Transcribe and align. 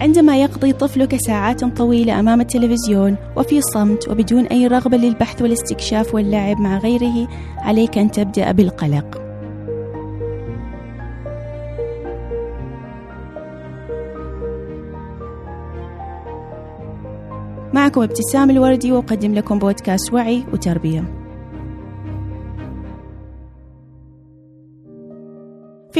عندما 0.00 0.42
يقضي 0.42 0.72
طفلك 0.72 1.16
ساعات 1.16 1.64
طويلة 1.64 2.20
أمام 2.20 2.40
التلفزيون 2.40 3.16
وفي 3.36 3.60
صمت 3.60 4.08
وبدون 4.08 4.46
أي 4.46 4.66
رغبة 4.66 4.96
للبحث 4.96 5.42
والاستكشاف 5.42 6.14
واللعب 6.14 6.60
مع 6.60 6.78
غيره 6.78 7.28
عليك 7.58 7.98
أن 7.98 8.10
تبدأ 8.10 8.52
بالقلق. 8.52 9.22
معكم 17.74 18.02
ابتسام 18.02 18.50
الوردي 18.50 18.92
وأقدم 18.92 19.34
لكم 19.34 19.58
بودكاست 19.58 20.12
وعي 20.12 20.44
وتربية. 20.52 21.19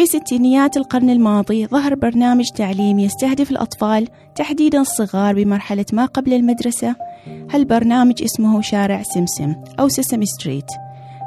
في 0.00 0.06
ستينيات 0.06 0.76
القرن 0.76 1.10
الماضي 1.10 1.66
ظهر 1.66 1.94
برنامج 1.94 2.48
تعليمي 2.56 3.04
يستهدف 3.04 3.50
الأطفال 3.50 4.08
تحديدا 4.34 4.80
الصغار 4.80 5.34
بمرحلة 5.34 5.84
ما 5.92 6.06
قبل 6.06 6.32
المدرسة. 6.32 6.96
هالبرنامج 7.50 8.22
اسمه 8.22 8.60
شارع 8.60 9.02
سمسم 9.02 9.54
أو 9.80 9.88
سيسمي 9.88 10.26
ستريت. 10.26 10.66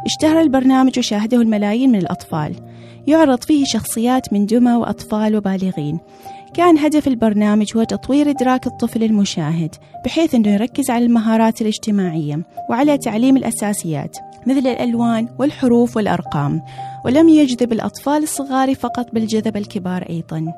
اشتهر 0.05 0.41
البرنامج 0.41 0.99
وشاهده 0.99 1.41
الملايين 1.41 1.91
من 1.91 1.99
الأطفال. 1.99 2.55
يعرض 3.07 3.43
فيه 3.43 3.65
شخصيات 3.65 4.33
من 4.33 4.45
دمى 4.45 4.73
وأطفال 4.73 5.35
وبالغين. 5.35 5.99
كان 6.53 6.77
هدف 6.77 7.07
البرنامج 7.07 7.77
هو 7.77 7.83
تطوير 7.83 8.29
إدراك 8.29 8.67
الطفل 8.67 9.03
المشاهد 9.03 9.75
بحيث 10.05 10.35
أنه 10.35 10.49
يركز 10.49 10.89
على 10.89 11.05
المهارات 11.05 11.61
الاجتماعية 11.61 12.39
وعلى 12.69 12.97
تعليم 12.97 13.37
الأساسيات. 13.37 14.17
مثل 14.47 14.67
الألوان 14.67 15.27
والحروف 15.39 15.97
والأرقام 15.97 16.61
ولم 17.05 17.29
يجذب 17.29 17.73
الأطفال 17.73 18.23
الصغار 18.23 18.75
فقط 18.75 19.05
بل 19.13 19.27
جذب 19.27 19.57
الكبار 19.57 20.05
أيضا. 20.09 20.53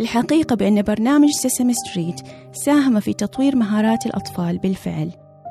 الحقيقة 0.00 0.56
بأن 0.56 0.82
برنامج 0.82 1.28
سيسمي 1.30 1.74
ستريت 1.74 2.20
ساهم 2.52 3.00
في 3.00 3.12
تطوير 3.12 3.56
مهارات 3.56 4.06
الأطفال 4.06 4.58
بالفعل 4.58 5.10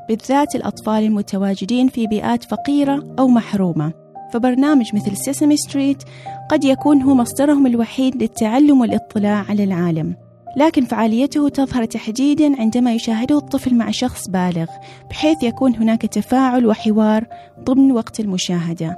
بالذات 0.10 0.56
الأطفال 0.56 1.04
المتواجدين 1.04 1.88
في 1.88 2.08
بيئات 2.08 2.44
فقيرة 2.44 3.16
أو 3.20 3.28
محرومة. 3.28 3.94
فبرنامج 4.34 4.96
مثل 4.96 5.18
سيسمي 5.18 5.58
ستريت 5.58 6.04
قد 6.52 6.64
يكون 6.64 7.02
هو 7.02 7.14
مصدرهم 7.14 7.68
الوحيد 7.68 8.16
للتعلم 8.16 8.82
والاطلاع 8.82 9.46
على 9.50 9.64
العالم. 9.64 10.16
لكن 10.58 10.86
فعاليته 10.86 11.50
تظهر 11.50 11.86
تحديدا 11.86 12.62
عندما 12.62 12.94
يشاهده 12.94 13.38
الطفل 13.38 13.76
مع 13.76 13.92
شخص 13.92 14.30
بالغ 14.30 14.66
بحيث 15.10 15.44
يكون 15.44 15.76
هناك 15.76 16.02
تفاعل 16.02 16.66
وحوار 16.66 17.26
ضمن 17.64 17.92
وقت 17.92 18.20
المشاهدة. 18.20 18.98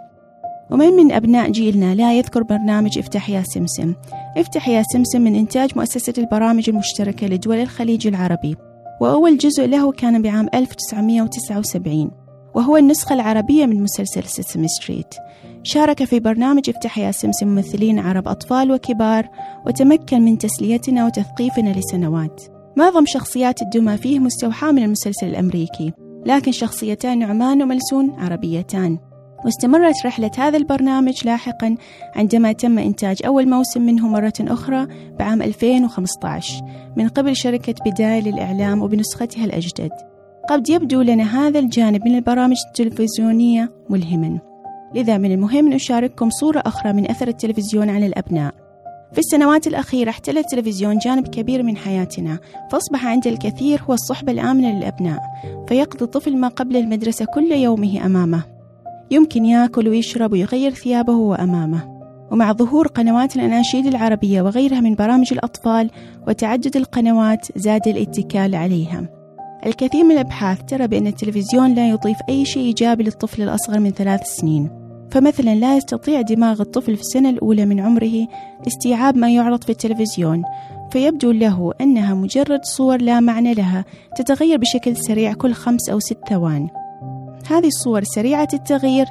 ومن 0.72 0.88
من 0.88 1.12
أبناء 1.12 1.52
جيلنا 1.52 1.96
لا 1.96 2.18
يذكر 2.18 2.44
برنامج 2.44 2.98
افتح 2.98 3.30
يا 3.30 3.44
سمسم. 3.44 3.94
افتح 4.38 4.68
يا 4.68 4.84
سمسم 4.94 5.22
من 5.22 5.36
إنتاج 5.36 5.72
مؤسسة 5.76 6.14
البرامج 6.18 6.70
المشتركة 6.70 7.28
لدول 7.28 7.58
الخليج 7.58 8.08
العربي. 8.08 8.56
وأول 9.02 9.38
جزء 9.38 9.68
له 9.68 9.92
كان 9.92 10.22
بعام 10.22 10.50
1979 10.54 12.21
وهو 12.56 12.78
النسخة 12.78 13.14
العربية 13.14 13.66
من 13.66 13.84
مسلسل 13.84 14.24
سيسمي 14.24 14.68
ستريت 14.68 15.16
شارك 15.64 16.04
في 16.04 16.20
برنامج 16.20 16.70
افتح 16.70 16.98
يا 16.98 17.12
سمسم 17.12 17.48
ممثلين 17.48 18.00
عرب 18.00 18.28
أطفال 18.28 18.72
وكبار 18.72 19.30
وتمكن 19.66 20.22
من 20.22 20.38
تسليتنا 20.38 21.06
وتثقيفنا 21.06 21.70
لسنوات. 21.70 22.42
معظم 22.78 23.06
شخصيات 23.06 23.62
الدمى 23.62 23.98
فيه 23.98 24.20
مستوحاة 24.20 24.72
من 24.72 24.84
المسلسل 24.84 25.28
الأمريكي 25.28 25.94
لكن 26.26 26.52
شخصيتان 26.52 27.20
نعمان 27.20 27.62
وملسون 27.62 28.12
عربيتان. 28.18 28.98
واستمرت 29.46 30.06
رحلة 30.06 30.32
هذا 30.38 30.58
البرنامج 30.58 31.26
لاحقا 31.26 31.76
عندما 32.16 32.52
تم 32.52 32.80
إنتاج 32.80 33.18
أول 33.26 33.50
موسم 33.50 33.82
منه 33.82 34.08
مرة 34.08 34.34
أخرى 34.40 34.88
بعام 35.20 35.42
2015 35.42 36.62
من 36.98 37.08
قبل 37.08 37.36
شركة 37.36 37.76
بداية 37.86 38.22
للإعلام 38.22 38.82
وبنسختها 38.82 39.46
الأجدد. 39.46 40.11
قد 40.50 40.70
يبدو 40.70 41.02
لنا 41.02 41.24
هذا 41.24 41.60
الجانب 41.60 42.06
من 42.06 42.16
البرامج 42.16 42.58
التلفزيونية 42.68 43.72
ملهما. 43.90 44.40
لذا 44.96 45.18
من 45.18 45.32
المهم 45.32 45.68
أن 45.68 45.74
أشارككم 45.74 46.30
صورة 46.30 46.64
أخرى 46.66 46.94
من 46.94 47.12
أثر 47.12 47.28
التلفزيون 47.28 47.90
على 47.90 48.06
الأبناء. 48.06 48.54
في 49.14 49.20
السنوات 49.20 49.68
الأخيرة 49.68 50.10
احتل 50.10 50.38
التلفزيون 50.38 50.98
جانب 50.98 51.28
كبير 51.28 51.64
من 51.64 51.78
حياتنا 51.78 52.40
فأصبح 52.72 53.06
عند 53.06 53.28
الكثير 53.28 53.82
هو 53.90 53.94
الصحبة 53.94 54.32
الآمنة 54.32 54.78
للأبناء 54.78 55.20
فيقضي 55.68 56.06
الطفل 56.06 56.38
ما 56.38 56.48
قبل 56.48 56.78
المدرسة 56.78 57.26
كل 57.26 57.52
يومه 57.52 58.06
أمامه. 58.06 58.44
يمكن 59.12 59.46
ياكل 59.46 59.88
ويشرب 59.88 60.32
ويغير 60.32 60.72
ثيابه 60.72 61.14
وهو 61.14 61.34
أمامه 61.34 62.02
ومع 62.32 62.54
ظهور 62.54 62.88
قنوات 62.88 63.36
الأناشيد 63.36 63.86
العربية 63.86 64.42
وغيرها 64.42 64.80
من 64.80 64.96
برامج 64.96 65.28
الأطفال 65.32 65.90
وتعدد 66.28 66.78
القنوات 66.78 67.48
زاد 67.56 67.88
الاتكال 67.88 68.56
عليها. 68.56 69.21
الكثير 69.66 70.04
من 70.04 70.12
الأبحاث 70.12 70.62
ترى 70.68 70.88
بأن 70.88 71.08
التلفزيون 71.08 71.74
لا 71.74 71.90
يضيف 71.90 72.18
أي 72.30 72.46
شيء 72.46 72.64
إيجابي 72.64 73.04
للطفل 73.04 73.42
الأصغر 73.42 73.80
من 73.80 73.92
ثلاث 73.92 74.22
سنين. 74.24 74.70
فمثلا 75.12 75.56
لا 75.56 75.78
يستطيع 75.78 76.22
دماغ 76.22 76.62
الطفل 76.62 76.96
في 76.96 77.02
السنة 77.02 77.30
الأولى 77.30 77.66
من 77.66 77.80
عمره 77.80 78.28
استيعاب 78.68 79.18
ما 79.18 79.30
يعرض 79.30 79.64
في 79.64 79.70
التلفزيون 79.70 80.44
فيبدو 80.92 81.32
له 81.32 81.74
أنها 81.82 82.14
مجرد 82.14 82.60
صور 82.64 83.02
لا 83.02 83.20
معنى 83.20 83.54
لها 83.54 83.86
تتغير 84.16 84.58
بشكل 84.58 84.98
سريع 84.98 85.34
كل 85.34 85.54
خمس 85.54 85.90
أو 85.90 86.00
ست 86.00 86.18
ثوان. 86.30 86.68
هذه 87.50 87.68
الصور 87.68 88.04
سريعة 88.04 88.48
التغيير 88.54 89.06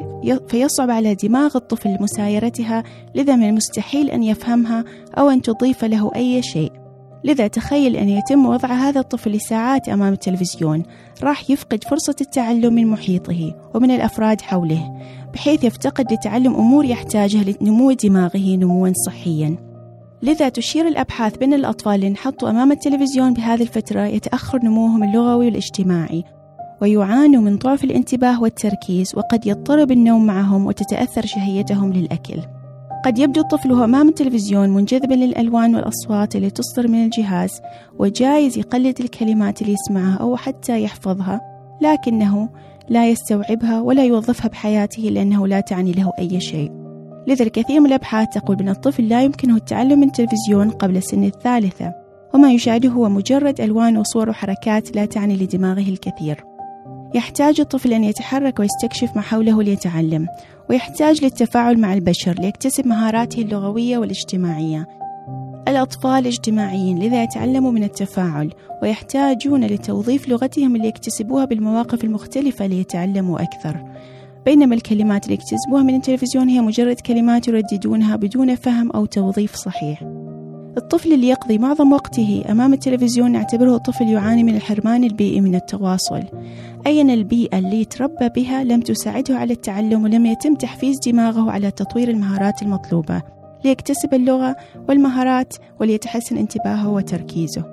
فيصعب 0.48 0.90
على 0.90 1.14
دماغ 1.14 1.56
الطفل 1.56 1.96
مسايرتها 2.00 2.82
لذا 3.14 3.36
من 3.36 3.48
المستحيل 3.48 4.10
أن 4.10 4.22
يفهمها 4.22 4.84
أو 5.18 5.30
أن 5.30 5.42
تضيف 5.42 5.84
له 5.84 6.10
أي 6.16 6.42
شيء. 6.42 6.72
لذا 7.25 7.47
تخيل 7.47 7.97
أن 7.97 8.08
يتم 8.08 8.47
وضع 8.47 8.69
هذا 8.69 9.00
الطفل 9.00 9.31
لساعات 9.31 9.88
أمام 9.88 10.12
التلفزيون. 10.12 10.82
راح 11.22 11.50
يفقد 11.50 11.84
فرصة 11.84 12.16
التعلم 12.20 12.75
من 12.75 12.86
محيطه 12.86 13.54
ومن 13.75 13.91
الأفراد 13.91 14.41
حوله 14.41 14.91
بحيث 15.34 15.64
يفتقد 15.64 16.12
لتعلم 16.12 16.54
أمور 16.54 16.84
يحتاجها 16.84 17.44
لنمو 17.60 17.92
دماغه 17.92 18.56
نموا 18.56 18.92
صحيا. 19.06 19.56
لذا 20.22 20.48
تشير 20.48 20.88
الأبحاث 20.88 21.36
بأن 21.36 21.54
الأطفال 21.54 21.94
اللي 21.94 22.06
انحطوا 22.09 22.50
أمام 22.50 22.72
التلفزيون 22.72 23.34
بهذه 23.34 23.62
الفترة 23.62 24.06
يتأخر 24.06 24.64
نموهم 24.64 25.03
اللغوي 25.03 25.47
والاجتماعي 25.47 26.25
ويعانوا 26.82 27.42
من 27.42 27.59
ضعف 27.59 27.84
الانتباه 27.84 28.42
والتركيز 28.42 29.14
وقد 29.14 29.47
يضطرب 29.47 29.91
النوم 29.91 30.26
معهم 30.26 30.66
وتتأثر 30.66 31.26
شهيتهم 31.26 31.92
للأكل. 31.92 32.59
قد 33.04 33.18
يبدو 33.18 33.40
الطفل 33.40 33.72
أمام 33.72 34.08
التلفزيون 34.08 34.68
منجذبا 34.68 35.14
للألوان 35.14 35.74
والأصوات 35.74 36.36
التي 36.36 36.50
تصدر 36.50 36.88
من 36.88 37.04
الجهاز 37.04 37.50
وجايز 37.98 38.58
يقلد 38.58 39.00
الكلمات 39.00 39.62
اللي 39.62 39.72
يسمعها 39.72 40.16
أو 40.16 40.36
حتى 40.36 40.82
يحفظها 40.82 41.40
لكنه 41.82 42.48
لا 42.88 43.08
يستوعبها 43.08 43.80
ولا 43.80 44.04
يوظفها 44.04 44.48
بحياته 44.48 45.02
لأنه 45.02 45.46
لا 45.46 45.60
تعني 45.60 45.92
له 45.92 46.12
أي 46.18 46.40
شيء. 46.40 46.72
لذا 47.26 47.44
الكثير 47.44 47.80
من 47.80 47.86
الأبحاث 47.86 48.28
تقول 48.28 48.56
بأن 48.56 48.68
الطفل 48.68 49.08
لا 49.08 49.22
يمكنه 49.22 49.56
التعلم 49.56 50.00
من 50.00 50.06
التلفزيون 50.06 50.70
قبل 50.70 51.02
سن 51.02 51.24
الثالثة 51.24 51.94
وما 52.34 52.52
يشاهده 52.52 52.88
هو 52.88 53.08
مجرد 53.08 53.60
ألوان 53.60 53.96
وصور 53.96 54.30
وحركات 54.30 54.96
لا 54.96 55.04
تعني 55.04 55.36
لدماغه 55.36 55.88
الكثير. 55.88 56.49
يحتاج 57.15 57.60
الطفل 57.60 57.93
أن 57.93 58.04
يتحرك 58.04 58.59
ويستكشف 58.60 59.16
ما 59.16 59.22
حوله 59.22 59.62
ليتعلم 59.62 60.26
ويحتاج 60.71 61.25
للتفاعل 61.25 61.81
مع 61.81 61.94
البشر 61.94 62.32
ليكتسب 62.32 62.87
مهاراته 62.87 63.43
اللغوية 63.43 63.98
والاجتماعية. 63.98 64.87
الأطفال 65.69 66.26
اجتماعيين 66.26 66.98
لذا 66.98 67.22
يتعلموا 67.22 67.72
من 67.72 67.84
التفاعل 67.84 68.50
ويحتاجون 68.82 69.65
لتوظيف 69.65 70.28
لغتهم 70.28 70.76
اللي 70.76 70.88
يكتسبوها 70.88 71.44
بالمواقف 71.44 72.04
المختلفة 72.04 72.66
ليتعلموا 72.66 73.42
أكثر. 73.42 73.84
بينما 74.44 74.75
الكلمات 74.75 75.25
اللي 75.25 75.34
يكتسبوها 75.34 75.83
من 75.83 75.95
التلفزيون 75.95 76.48
هي 76.48 76.60
مجرد 76.60 77.01
كلمات 77.01 77.48
يرددونها 77.48 78.16
بدون 78.16 78.54
فهم 78.54 78.91
أو 78.91 79.04
توظيف 79.06 79.54
صحيح. 79.54 80.03
الطفل 80.76 81.12
اللي 81.12 81.28
يقضي 81.28 81.58
معظم 81.58 81.92
وقته 81.92 82.44
أمام 82.50 82.72
التلفزيون 82.72 83.32
نعتبره 83.32 83.76
طفل 83.76 84.08
يعاني 84.08 84.44
من 84.44 84.56
الحرمان 84.56 85.04
البيئي 85.04 85.40
من 85.40 85.54
التواصل. 85.54 86.22
أي 86.86 87.00
أن 87.00 87.10
البيئة 87.10 87.58
اللي 87.58 87.84
تربى 87.84 88.28
بها 88.28 88.64
لم 88.64 88.80
تساعده 88.80 89.36
على 89.36 89.52
التعلم 89.52 90.04
ولم 90.04 90.26
يتم 90.26 90.54
تحفيز 90.54 90.98
دماغه 91.06 91.50
على 91.50 91.70
تطوير 91.70 92.08
المهارات 92.08 92.62
المطلوبة؟ 92.62 93.22
ليكتسب 93.64 94.14
اللغة 94.14 94.56
والمهارات 94.88 95.54
وليتحسن 95.80 96.36
انتباهه 96.36 96.88
وتركيزه. 96.88 97.64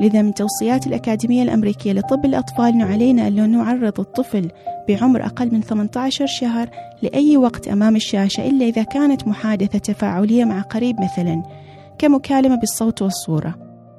لذا 0.00 0.22
من 0.22 0.34
توصيات 0.34 0.86
الأكاديمية 0.86 1.42
الأمريكية 1.42 1.92
لطب 1.92 2.24
الأطفال 2.24 2.66
أنه 2.66 2.84
علينا 2.84 3.28
أن 3.28 3.50
نعرض 3.50 4.00
الطفل 4.00 4.50
بعمر 4.88 5.24
أقل 5.24 5.54
من 5.54 5.62
18 5.62 6.26
شهر 6.26 6.68
لأي 7.02 7.36
وقت 7.36 7.68
أمام 7.68 7.96
الشاشة 7.96 8.48
إلا 8.48 8.64
إذا 8.64 8.82
كانت 8.82 9.28
محادثة 9.28 9.78
تفاعلية 9.78 10.44
مع 10.44 10.60
قريب 10.60 11.00
مثلا. 11.00 11.42
كمكالمة 11.98 12.56
بالصوت 12.56 13.02
والصورة. 13.02 13.54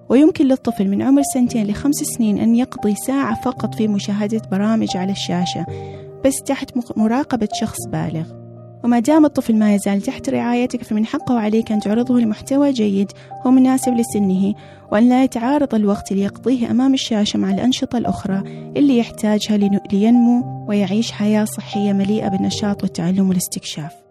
ويمكن 0.09 0.45
للطفل 0.45 0.87
من 0.87 1.01
عمر 1.01 1.21
سنتين 1.33 1.67
لخمس 1.67 1.95
سنين 1.95 2.37
أن 2.37 2.55
يقضي 2.55 2.95
ساعة 2.95 3.41
فقط 3.41 3.75
في 3.75 3.87
مشاهدة 3.87 4.41
برامج 4.51 4.97
على 4.97 5.11
الشاشة 5.11 5.65
بس 6.25 6.35
تحت 6.45 6.97
مراقبة 6.97 7.47
شخص 7.53 7.87
بالغ. 7.87 8.25
وما 8.83 8.99
دام 8.99 9.25
الطفل 9.25 9.55
ما 9.55 9.75
يزال 9.75 10.01
تحت 10.01 10.29
رعايتك 10.29 10.83
فمن 10.83 11.05
حقه 11.05 11.39
عليك 11.39 11.71
أن 11.71 11.79
تعرضه 11.79 12.19
لمحتوى 12.19 12.71
جيد 12.71 13.11
هو 13.45 13.51
مناسب 13.51 13.93
لسنه 13.93 14.53
وأن 14.91 15.09
لا 15.09 15.23
يتعارض 15.23 15.75
الوقت 15.75 16.11
اللي 16.11 16.23
يقضيه 16.23 16.71
أمام 16.71 16.93
الشاشة 16.93 17.39
مع 17.39 17.51
الأنشطة 17.51 17.97
الأخرى 17.97 18.43
اللي 18.77 18.97
يحتاجها 18.97 19.57
لينمو 19.91 20.65
ويعيش 20.67 21.11
حياة 21.11 21.45
صحية 21.45 21.93
مليئة 21.93 22.27
بالنشاط 22.27 22.83
والتعلم 22.83 23.29
والاستكشاف. 23.29 24.06